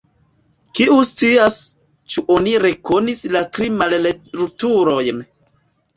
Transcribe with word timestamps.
Kiu 0.77 0.95
scias, 1.09 1.57
ĉu 2.13 2.23
oni 2.37 2.55
rekonis 2.63 3.23
la 3.37 3.45
tri 3.59 3.69
mallertulojn? 3.83 5.23